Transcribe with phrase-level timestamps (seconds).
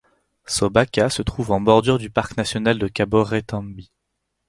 [0.47, 3.91] Sobaka se trouve en bordure du parc national de Kaboré Tambi.